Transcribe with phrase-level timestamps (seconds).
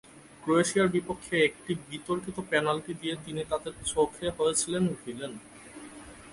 [0.43, 5.33] ক্রোয়েশিয়ার বিপক্ষে একটি বিতর্কিত পেনাল্টি দিয়ে তিনি তাদের চোখে হয়েছিলেন ভিলেন।